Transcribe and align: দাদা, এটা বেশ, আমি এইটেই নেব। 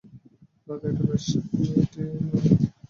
দাদা, 0.67 0.85
এটা 0.89 1.03
বেশ, 1.09 1.25
আমি 1.37 1.65
এইটেই 1.71 2.05
নেব। 2.13 2.33